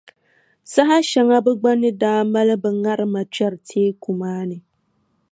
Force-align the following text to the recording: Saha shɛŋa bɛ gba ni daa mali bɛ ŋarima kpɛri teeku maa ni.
Saha 0.71 0.97
shɛŋa 1.09 1.37
bɛ 1.45 1.51
gba 1.59 1.71
ni 1.81 1.89
daa 2.01 2.21
mali 2.33 2.55
bɛ 2.63 2.69
ŋarima 2.81 3.21
kpɛri 3.33 3.57
teeku 3.67 4.09
maa 4.19 4.41
ni. 4.49 4.57